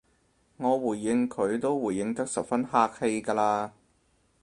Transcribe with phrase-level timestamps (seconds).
[0.57, 3.69] 我回應佢都回應得十分客氣㗎喇